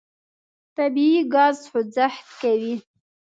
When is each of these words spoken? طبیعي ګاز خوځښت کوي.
طبیعي 0.77 1.19
ګاز 1.33 1.57
خوځښت 1.69 2.27
کوي. 2.41 2.75